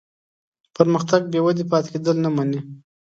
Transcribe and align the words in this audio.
پرمختګ 0.75 1.21
بېودې 1.31 1.63
پاتې 1.71 1.89
کېدل 1.93 2.15
نه 2.25 2.29
مني. 2.35 2.59